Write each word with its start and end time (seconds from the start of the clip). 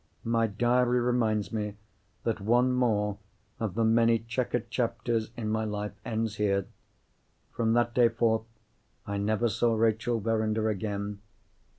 my 0.23 0.47
diary 0.47 0.99
reminds 0.99 1.51
me 1.53 1.75
that 2.23 2.41
one 2.41 2.73
more 2.73 3.19
of 3.59 3.75
the 3.75 3.83
many 3.83 4.17
chequered 4.17 4.67
chapters 4.71 5.29
in 5.37 5.47
my 5.47 5.63
life 5.63 5.91
ends 6.03 6.37
here. 6.37 6.65
From 7.51 7.73
that 7.73 7.93
day 7.93 8.09
forth, 8.09 8.47
I 9.05 9.17
never 9.17 9.47
saw 9.47 9.75
Rachel 9.75 10.19
Verinder 10.19 10.69
again. 10.71 11.19